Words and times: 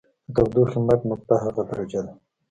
د 0.03 0.03
تودوخې 0.35 0.79
مرګ 0.87 1.01
نقطه 1.11 1.35
هغه 1.43 1.61
درجه 1.69 2.01
ده. 2.05 2.13